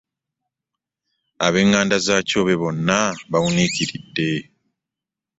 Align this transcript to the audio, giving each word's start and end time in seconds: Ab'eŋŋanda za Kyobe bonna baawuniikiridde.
Ab'eŋŋanda 1.45 1.97
za 2.05 2.15
Kyobe 2.29 2.53
bonna 2.61 2.97
baawuniikiridde. 3.29 4.27